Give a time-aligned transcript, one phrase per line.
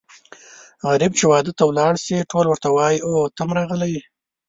[0.89, 4.01] غريب چې واده ته لاړ شي ټول ورته وايي اووی ته هم راغلی یې.